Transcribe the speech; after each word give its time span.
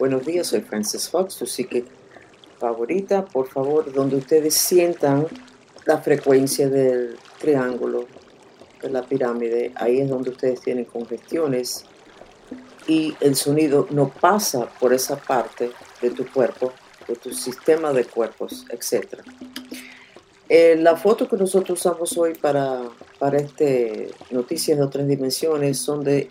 Buenos 0.00 0.24
días, 0.24 0.46
soy 0.46 0.62
Francis 0.62 1.10
Fox, 1.10 1.36
tu 1.36 1.44
psique 1.44 1.84
favorita. 2.58 3.26
Por 3.26 3.48
favor, 3.48 3.92
donde 3.92 4.16
ustedes 4.16 4.54
sientan 4.54 5.26
la 5.84 5.98
frecuencia 5.98 6.70
del 6.70 7.18
triángulo 7.38 8.06
de 8.80 8.88
la 8.88 9.02
pirámide, 9.02 9.72
ahí 9.74 10.00
es 10.00 10.08
donde 10.08 10.30
ustedes 10.30 10.62
tienen 10.62 10.86
congestiones 10.86 11.84
y 12.88 13.14
el 13.20 13.36
sonido 13.36 13.88
no 13.90 14.08
pasa 14.08 14.70
por 14.80 14.94
esa 14.94 15.16
parte 15.16 15.70
de 16.00 16.08
tu 16.08 16.26
cuerpo, 16.32 16.72
de 17.06 17.16
tu 17.16 17.34
sistema 17.34 17.92
de 17.92 18.06
cuerpos, 18.06 18.64
etc. 18.70 19.18
Eh, 20.48 20.76
la 20.80 20.96
foto 20.96 21.28
que 21.28 21.36
nosotros 21.36 21.78
usamos 21.78 22.16
hoy 22.16 22.32
para, 22.36 22.84
para 23.18 23.36
este 23.36 24.12
Noticias 24.30 24.78
de 24.78 24.82
otras 24.84 25.06
dimensiones 25.06 25.78
son 25.78 26.04
de 26.04 26.30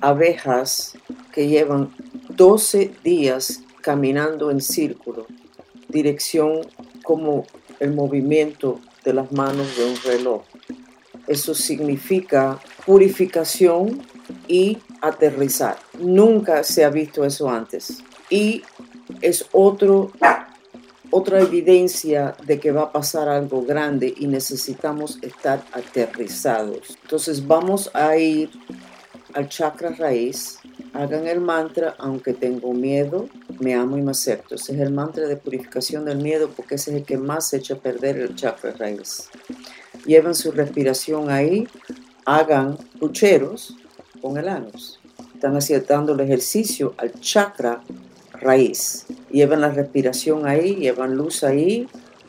abejas 0.00 0.94
que 1.32 1.46
llevan 1.46 1.94
12 2.38 2.92
días 3.02 3.62
caminando 3.82 4.52
en 4.52 4.60
círculo, 4.60 5.26
dirección 5.88 6.60
como 7.02 7.44
el 7.80 7.92
movimiento 7.92 8.78
de 9.04 9.12
las 9.12 9.32
manos 9.32 9.76
de 9.76 9.84
un 9.84 9.96
reloj. 10.04 10.42
Eso 11.26 11.52
significa 11.52 12.60
purificación 12.86 14.00
y 14.46 14.78
aterrizar. 15.00 15.78
Nunca 15.98 16.62
se 16.62 16.84
ha 16.84 16.90
visto 16.90 17.24
eso 17.24 17.50
antes. 17.50 18.04
Y 18.30 18.62
es 19.20 19.44
otro, 19.50 20.12
otra 21.10 21.40
evidencia 21.40 22.36
de 22.46 22.60
que 22.60 22.70
va 22.70 22.82
a 22.82 22.92
pasar 22.92 23.28
algo 23.28 23.62
grande 23.62 24.14
y 24.16 24.28
necesitamos 24.28 25.18
estar 25.22 25.64
aterrizados. 25.72 26.96
Entonces 27.02 27.44
vamos 27.44 27.90
a 27.94 28.16
ir 28.16 28.48
al 29.34 29.48
chakra 29.48 29.90
raíz. 29.90 30.60
Hagan 30.98 31.28
el 31.28 31.40
mantra, 31.40 31.94
aunque 31.98 32.34
tengo 32.34 32.72
miedo, 32.72 33.28
me 33.60 33.72
amo 33.76 33.96
y 33.96 34.02
me 34.02 34.10
acepto. 34.10 34.56
Ese 34.56 34.74
es 34.74 34.80
el 34.80 34.92
mantra 34.92 35.28
de 35.28 35.36
purificación 35.36 36.04
del 36.04 36.18
miedo 36.18 36.50
porque 36.56 36.74
ese 36.74 36.90
es 36.90 36.96
el 36.96 37.04
que 37.04 37.16
más 37.16 37.54
echa 37.54 37.74
a 37.74 37.78
perder 37.78 38.18
el 38.18 38.34
chakra 38.34 38.72
raíz. 38.72 39.28
Lleven 40.06 40.34
su 40.34 40.50
respiración 40.50 41.30
ahí, 41.30 41.68
hagan 42.24 42.76
pucheros 42.98 43.76
con 44.20 44.38
el 44.38 44.48
anus. 44.48 44.98
Están 45.34 45.56
haciendo 45.56 46.14
el 46.14 46.20
ejercicio 46.20 46.94
al 46.96 47.12
chakra 47.20 47.80
raíz. 48.32 49.06
Llevan 49.30 49.60
la 49.60 49.70
respiración 49.70 50.48
ahí, 50.48 50.74
llevan 50.74 51.14
luz 51.14 51.44
ahí, 51.44 51.86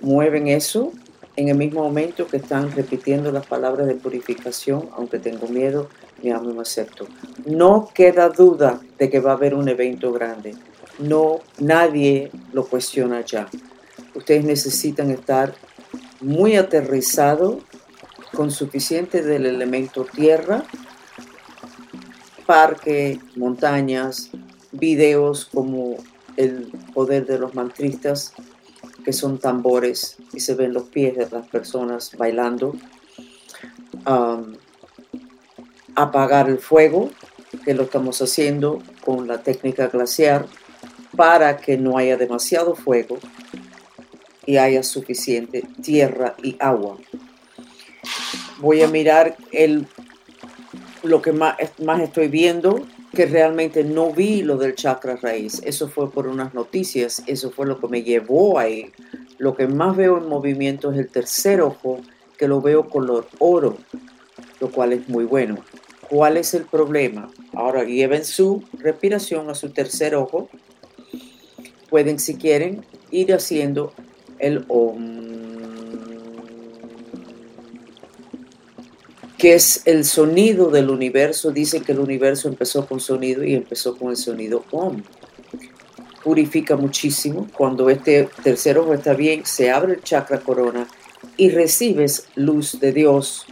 mueven 0.00 0.46
eso 0.46 0.92
en 1.36 1.48
el 1.48 1.56
mismo 1.56 1.82
momento 1.82 2.26
que 2.26 2.36
están 2.36 2.70
repitiendo 2.72 3.32
las 3.32 3.46
palabras 3.46 3.86
de 3.86 3.94
purificación, 3.94 4.88
aunque 4.96 5.18
tengo 5.18 5.48
miedo, 5.48 5.88
me 6.22 6.32
amo 6.32 6.50
y 6.50 6.54
me 6.54 6.62
acepto. 6.62 7.06
No 7.46 7.88
queda 7.94 8.28
duda 8.28 8.80
de 8.98 9.10
que 9.10 9.20
va 9.20 9.32
a 9.32 9.34
haber 9.34 9.54
un 9.54 9.68
evento 9.68 10.12
grande. 10.12 10.54
No, 10.98 11.40
nadie 11.58 12.30
lo 12.52 12.66
cuestiona 12.66 13.22
ya. 13.22 13.48
Ustedes 14.14 14.44
necesitan 14.44 15.10
estar 15.10 15.54
muy 16.20 16.56
aterrizado 16.56 17.60
con 18.34 18.50
suficiente 18.50 19.22
del 19.22 19.46
elemento 19.46 20.04
tierra, 20.04 20.64
parque, 22.46 23.18
montañas, 23.36 24.30
videos 24.70 25.46
como 25.46 25.96
el 26.36 26.72
poder 26.94 27.26
de 27.26 27.38
los 27.38 27.54
mantristas, 27.54 28.32
que 29.04 29.12
son 29.12 29.38
tambores 29.38 30.16
y 30.32 30.40
se 30.40 30.54
ven 30.54 30.72
los 30.72 30.84
pies 30.84 31.16
de 31.16 31.28
las 31.30 31.48
personas 31.48 32.16
bailando. 32.16 32.74
apagar 35.94 36.48
el 36.48 36.58
fuego, 36.58 37.10
que 37.64 37.74
lo 37.74 37.82
estamos 37.82 38.22
haciendo 38.22 38.82
con 39.04 39.28
la 39.28 39.42
técnica 39.42 39.88
glaciar, 39.88 40.46
para 41.16 41.58
que 41.58 41.76
no 41.76 41.98
haya 41.98 42.16
demasiado 42.16 42.74
fuego 42.74 43.18
y 44.46 44.56
haya 44.56 44.82
suficiente 44.82 45.62
tierra 45.82 46.34
y 46.42 46.56
agua. 46.58 46.96
Voy 48.58 48.82
a 48.82 48.88
mirar 48.88 49.36
el, 49.52 49.86
lo 51.02 51.20
que 51.20 51.32
más, 51.32 51.56
más 51.84 52.00
estoy 52.00 52.28
viendo, 52.28 52.86
que 53.14 53.26
realmente 53.26 53.84
no 53.84 54.12
vi 54.12 54.42
lo 54.42 54.56
del 54.56 54.74
chakra 54.74 55.16
raíz. 55.16 55.60
Eso 55.64 55.88
fue 55.88 56.10
por 56.10 56.26
unas 56.26 56.54
noticias, 56.54 57.22
eso 57.26 57.50
fue 57.50 57.66
lo 57.66 57.78
que 57.78 57.88
me 57.88 58.02
llevó 58.02 58.58
ahí. 58.58 58.90
Lo 59.38 59.54
que 59.54 59.66
más 59.66 59.96
veo 59.96 60.18
en 60.18 60.28
movimiento 60.28 60.92
es 60.92 60.98
el 60.98 61.08
tercer 61.08 61.60
ojo, 61.60 62.00
que 62.38 62.48
lo 62.48 62.60
veo 62.60 62.88
color 62.88 63.26
oro, 63.38 63.76
lo 64.60 64.70
cual 64.70 64.92
es 64.92 65.08
muy 65.08 65.24
bueno. 65.24 65.58
¿Cuál 66.08 66.36
es 66.36 66.54
el 66.54 66.64
problema? 66.64 67.30
Ahora 67.54 67.84
lleven 67.84 68.24
su 68.24 68.62
respiración 68.78 69.50
a 69.50 69.54
su 69.54 69.70
tercer 69.70 70.14
ojo. 70.14 70.48
Pueden, 71.90 72.18
si 72.18 72.36
quieren, 72.36 72.84
ir 73.10 73.34
haciendo 73.34 73.92
el 74.38 74.64
OM, 74.68 75.21
que 79.42 79.54
es 79.54 79.82
el 79.86 80.04
sonido 80.04 80.70
del 80.70 80.88
universo. 80.88 81.50
Dice 81.50 81.80
que 81.80 81.90
el 81.90 81.98
universo 81.98 82.46
empezó 82.46 82.86
con 82.86 83.00
sonido 83.00 83.42
y 83.42 83.56
empezó 83.56 83.96
con 83.96 84.10
el 84.10 84.16
sonido 84.16 84.64
OM. 84.70 85.02
Purifica 86.22 86.76
muchísimo. 86.76 87.48
Cuando 87.52 87.90
este 87.90 88.28
tercer 88.44 88.78
ojo 88.78 88.94
está 88.94 89.14
bien, 89.14 89.44
se 89.44 89.72
abre 89.72 89.94
el 89.94 90.02
chakra 90.04 90.38
corona 90.38 90.86
y 91.36 91.50
recibes 91.50 92.26
luz 92.36 92.78
de 92.78 92.92
Dios, 92.92 93.44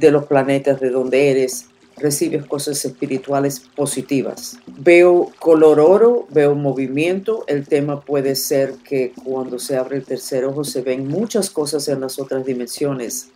de 0.00 0.10
los 0.10 0.24
planetas 0.24 0.80
de 0.80 0.88
donde 0.88 1.30
eres, 1.30 1.66
recibes 1.98 2.46
cosas 2.46 2.82
espirituales 2.86 3.60
positivas. 3.60 4.56
Veo 4.78 5.30
color 5.38 5.80
oro, 5.80 6.26
veo 6.30 6.54
movimiento. 6.54 7.44
El 7.46 7.68
tema 7.68 8.00
puede 8.00 8.36
ser 8.36 8.72
que 8.88 9.12
cuando 9.22 9.58
se 9.58 9.76
abre 9.76 9.98
el 9.98 10.04
tercer 10.06 10.46
ojo 10.46 10.64
se 10.64 10.80
ven 10.80 11.06
muchas 11.06 11.50
cosas 11.50 11.88
en 11.88 12.00
las 12.00 12.18
otras 12.18 12.46
dimensiones. 12.46 13.28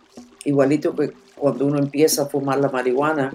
Igualito 0.43 0.95
que 0.95 1.13
cuando 1.41 1.65
uno 1.65 1.79
empieza 1.79 2.21
a 2.21 2.25
fumar 2.27 2.59
la 2.59 2.69
marihuana, 2.69 3.33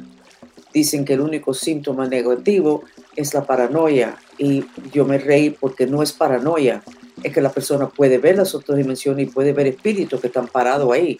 dicen 0.72 1.04
que 1.04 1.14
el 1.14 1.20
único 1.22 1.52
síntoma 1.52 2.06
negativo 2.06 2.84
es 3.16 3.34
la 3.34 3.44
paranoia. 3.44 4.16
Y 4.38 4.64
yo 4.92 5.04
me 5.04 5.18
reí 5.18 5.50
porque 5.50 5.88
no 5.88 6.04
es 6.04 6.12
paranoia, 6.12 6.84
es 7.24 7.32
que 7.32 7.40
la 7.40 7.50
persona 7.50 7.88
puede 7.88 8.18
ver 8.18 8.36
las 8.36 8.54
otras 8.54 8.78
dimensiones 8.78 9.26
y 9.26 9.30
puede 9.32 9.52
ver 9.52 9.66
espíritus 9.66 10.20
que 10.20 10.28
están 10.28 10.46
parados 10.46 10.92
ahí. 10.92 11.18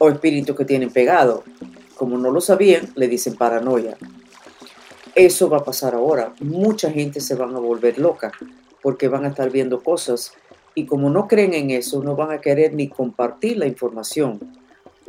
O 0.00 0.08
espíritus 0.08 0.56
que 0.56 0.64
tienen 0.64 0.90
pegado 0.90 1.44
como 1.94 2.18
no 2.18 2.32
lo 2.32 2.40
sabían, 2.40 2.88
le 2.96 3.06
dicen 3.06 3.36
paranoia. 3.36 3.96
Eso 5.14 5.48
va 5.48 5.58
a 5.58 5.64
pasar 5.64 5.94
ahora. 5.94 6.32
Mucha 6.40 6.90
gente 6.90 7.20
se 7.20 7.36
van 7.36 7.54
a 7.54 7.60
volver 7.60 7.98
loca 7.98 8.32
porque 8.82 9.06
van 9.06 9.26
a 9.26 9.28
estar 9.28 9.50
viendo 9.50 9.80
cosas 9.80 10.32
y 10.74 10.86
como 10.86 11.10
no 11.10 11.28
creen 11.28 11.54
en 11.54 11.70
eso, 11.70 12.02
no 12.02 12.16
van 12.16 12.32
a 12.32 12.40
querer 12.40 12.74
ni 12.74 12.88
compartir 12.88 13.58
la 13.58 13.66
información. 13.66 14.59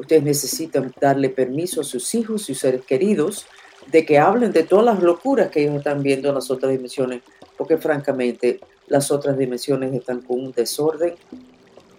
Ustedes 0.02 0.24
necesitan 0.24 0.92
darle 1.00 1.30
permiso 1.30 1.82
a 1.82 1.84
sus 1.84 2.16
hijos 2.16 2.50
y 2.50 2.56
seres 2.56 2.84
queridos 2.84 3.46
de 3.92 4.04
que 4.04 4.18
hablen 4.18 4.52
de 4.52 4.64
todas 4.64 4.84
las 4.84 5.04
locuras 5.04 5.52
que 5.52 5.62
ellos 5.62 5.76
están 5.76 6.02
viendo 6.02 6.30
en 6.30 6.34
las 6.34 6.50
otras 6.50 6.72
dimensiones, 6.72 7.22
porque 7.56 7.78
francamente 7.78 8.60
las 8.88 9.12
otras 9.12 9.38
dimensiones 9.38 9.94
están 9.94 10.22
con 10.22 10.40
un 10.40 10.52
desorden 10.54 11.14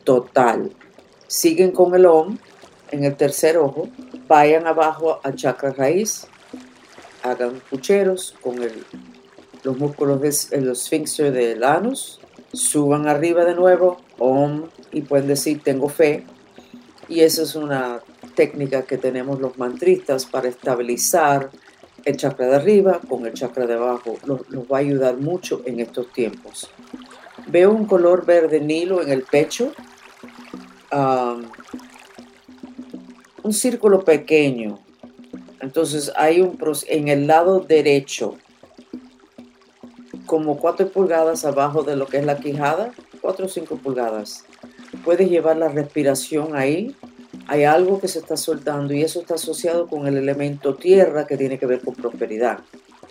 total. 0.03 0.73
Siguen 1.29 1.71
con 1.71 1.95
el 1.95 2.07
OM 2.07 2.39
en 2.91 3.05
el 3.05 3.15
tercer 3.17 3.57
ojo, 3.57 3.89
vayan 4.27 4.67
abajo 4.67 5.21
al 5.23 5.37
chakra 5.37 5.71
raíz, 5.71 6.27
hagan 7.23 7.63
pucheros 7.71 8.34
con 8.43 8.57
los 9.63 9.79
músculos 9.79 10.21
del 10.51 10.73
esfínter 10.73 11.31
del 11.31 11.63
anus, 11.63 12.19
suban 12.53 13.07
arriba 13.07 13.45
de 13.45 13.55
nuevo, 13.55 13.98
om, 14.19 14.65
y 14.91 15.03
pueden 15.03 15.28
decir 15.28 15.63
tengo 15.63 15.89
fe. 15.89 16.27
Y 17.09 17.21
esa 17.21 17.43
es 17.43 17.54
una 17.54 18.01
técnica 18.34 18.83
que 18.83 18.99
tenemos 18.99 19.41
los 19.41 19.59
mantristas 19.59 20.25
para 20.25 20.49
estabilizar 20.49 21.51
el 22.04 22.16
chakra 22.16 22.47
de 22.47 22.57
arriba 22.57 23.01
con 23.09 23.27
el 23.27 23.33
chakra 23.33 23.66
de 23.66 23.75
abajo. 23.75 24.16
Nos, 24.27 24.41
va 24.71 24.78
a 24.78 24.81
ayudar 24.81 25.16
mucho 25.16 25.63
en 25.66 25.81
estos 25.81 26.13
tiempos. 26.13 26.71
Veo 27.49 27.71
un 27.71 27.87
color 27.87 28.25
verde 28.25 28.60
nilo 28.60 29.03
en 29.03 29.10
el 29.10 29.22
pecho 29.22 29.72
un 33.43 33.53
círculo 33.53 34.05
pequeño. 34.05 34.78
Entonces 35.60 36.13
hay 36.16 36.41
un 36.41 36.59
en 36.89 37.09
el 37.09 37.27
lado 37.27 37.60
derecho, 37.60 38.37
como 40.27 40.59
4 40.59 40.89
pulgadas 40.89 41.45
abajo 41.45 41.83
de 41.83 41.97
lo 41.97 42.07
que 42.07 42.19
es 42.19 42.27
la 42.27 42.39
quijada, 42.39 42.93
4 43.21 43.47
o 43.47 43.48
5 43.48 43.77
pulgadas. 43.77 44.45
Puedes 45.04 45.28
llevar 45.28 45.57
la 45.57 45.69
respiración 45.69 46.57
ahí. 46.57 46.95
Hay 47.47 47.65
algo 47.65 48.01
que 48.01 48.09
se 48.09 48.21
está 48.21 48.37
soltando 48.37 48.95
y 48.95 49.03
eso 49.03 49.21
está 49.21 49.34
asociado 49.34 49.87
con 49.87 50.07
el 50.07 50.16
elemento 50.16 50.75
tierra 50.75 51.27
que 51.27 51.37
tiene 51.37 51.59
que 51.59 51.66
ver 51.66 51.81
con 51.81 51.95
prosperidad. 51.95 52.60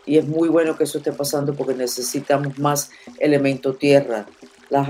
Y 0.06 0.18
es 0.18 0.28
muy 0.28 0.50
bueno 0.50 0.78
que 0.78 0.86
eso 0.86 0.98
esté 0.98 1.12
pasando 1.12 1.54
porque 1.54 1.74
necesitamos 1.74 2.58
más 2.58 2.92
elemento 3.20 3.74
tierra. 3.74 4.26
Las, 4.70 4.88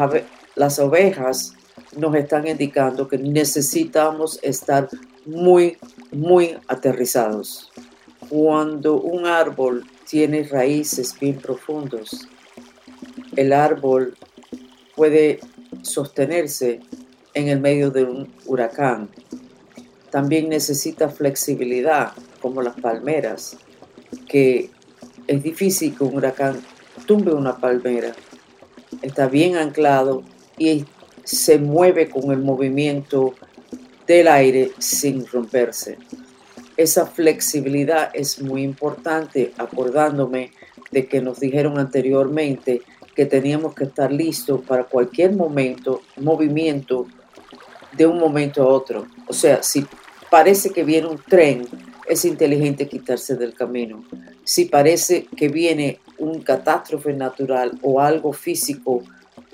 las 0.55 0.79
ovejas 0.79 1.53
nos 1.97 2.15
están 2.15 2.47
indicando 2.47 3.07
que 3.07 3.17
necesitamos 3.17 4.39
estar 4.41 4.87
muy, 5.25 5.77
muy 6.11 6.57
aterrizados. 6.67 7.71
Cuando 8.29 9.01
un 9.01 9.25
árbol 9.25 9.85
tiene 10.11 10.43
raíces 10.43 11.15
bien 11.19 11.37
profundos. 11.37 12.27
El 13.35 13.53
árbol 13.53 14.17
puede 14.95 15.39
sostenerse 15.81 16.79
en 17.33 17.47
el 17.47 17.59
medio 17.59 17.91
de 17.91 18.03
un 18.03 18.33
huracán. 18.45 19.09
También 20.09 20.49
necesita 20.49 21.09
flexibilidad, 21.09 22.11
como 22.41 22.61
las 22.61 22.79
palmeras, 22.79 23.57
que 24.27 24.69
es 25.27 25.43
difícil 25.43 25.95
que 25.95 26.03
un 26.03 26.15
huracán 26.15 26.59
tumbe 27.05 27.33
una 27.33 27.57
palmera. 27.57 28.13
Está 29.01 29.27
bien 29.27 29.55
anclado 29.55 30.23
y 30.57 30.85
se 31.23 31.57
mueve 31.59 32.09
con 32.09 32.31
el 32.31 32.39
movimiento 32.39 33.33
del 34.07 34.27
aire 34.27 34.71
sin 34.79 35.25
romperse. 35.25 35.97
Esa 36.75 37.05
flexibilidad 37.05 38.09
es 38.13 38.41
muy 38.41 38.63
importante, 38.63 39.53
acordándome 39.57 40.51
de 40.91 41.07
que 41.07 41.21
nos 41.21 41.39
dijeron 41.39 41.77
anteriormente 41.77 42.81
que 43.15 43.25
teníamos 43.25 43.73
que 43.75 43.85
estar 43.85 44.11
listos 44.11 44.61
para 44.61 44.83
cualquier 44.83 45.33
momento, 45.33 46.01
movimiento 46.17 47.07
de 47.91 48.05
un 48.05 48.17
momento 48.17 48.63
a 48.63 48.67
otro. 48.67 49.07
O 49.27 49.33
sea, 49.33 49.61
si 49.63 49.85
parece 50.29 50.69
que 50.69 50.83
viene 50.83 51.07
un 51.07 51.17
tren, 51.17 51.67
es 52.07 52.25
inteligente 52.25 52.87
quitarse 52.87 53.35
del 53.35 53.53
camino. 53.53 54.03
Si 54.43 54.65
parece 54.65 55.27
que 55.35 55.49
viene 55.49 55.99
un 56.17 56.41
catástrofe 56.41 57.13
natural 57.13 57.77
o 57.81 57.99
algo 57.99 58.33
físico, 58.33 59.03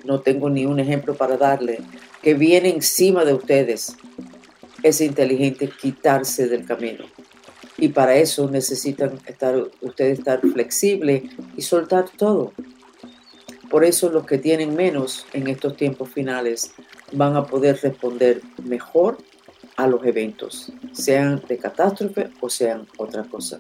no 0.05 0.21
tengo 0.21 0.49
ni 0.49 0.65
un 0.65 0.79
ejemplo 0.79 1.15
para 1.15 1.37
darle, 1.37 1.79
que 2.21 2.33
viene 2.33 2.69
encima 2.69 3.25
de 3.25 3.33
ustedes, 3.33 3.95
es 4.83 5.01
inteligente 5.01 5.69
quitarse 5.69 6.47
del 6.47 6.65
camino. 6.65 7.05
Y 7.77 7.89
para 7.89 8.15
eso 8.15 8.49
necesitan 8.49 9.19
estar, 9.27 9.55
ustedes 9.81 10.19
estar 10.19 10.41
flexibles 10.41 11.23
y 11.55 11.61
soltar 11.61 12.05
todo. 12.17 12.53
Por 13.77 13.85
eso 13.85 14.09
los 14.09 14.25
que 14.25 14.39
tienen 14.39 14.75
menos 14.75 15.27
en 15.33 15.45
estos 15.45 15.77
tiempos 15.77 16.09
finales 16.09 16.73
van 17.11 17.35
a 17.35 17.45
poder 17.45 17.79
responder 17.79 18.41
mejor 18.63 19.19
a 19.75 19.85
los 19.85 20.03
eventos, 20.03 20.71
sean 20.93 21.43
de 21.47 21.59
catástrofe 21.59 22.31
o 22.41 22.49
sean 22.49 22.87
otra 22.97 23.23
cosa. 23.25 23.59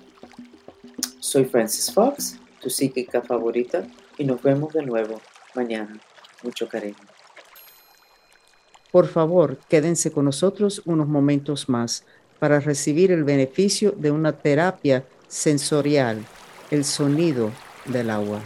Soy 1.19 1.45
Francis 1.45 1.93
Fox, 1.93 2.39
tu 2.59 2.67
psíquica 2.71 3.21
favorita, 3.21 3.85
y 4.17 4.23
nos 4.23 4.41
vemos 4.41 4.73
de 4.73 4.81
nuevo 4.81 5.21
mañana. 5.53 5.99
Mucho 6.41 6.67
cariño. 6.67 6.97
Por 8.91 9.05
favor, 9.05 9.59
quédense 9.69 10.11
con 10.11 10.25
nosotros 10.25 10.81
unos 10.85 11.07
momentos 11.07 11.69
más 11.69 12.03
para 12.39 12.59
recibir 12.59 13.11
el 13.11 13.23
beneficio 13.23 13.91
de 13.91 14.09
una 14.09 14.31
terapia 14.31 15.05
sensorial, 15.27 16.25
el 16.71 16.85
sonido 16.85 17.51
del 17.85 18.09
agua. 18.09 18.41